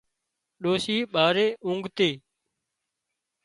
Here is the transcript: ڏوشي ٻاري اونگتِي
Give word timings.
ڏوشي 0.63 0.97
ٻاري 1.13 1.47
اونگتِي 1.65 2.09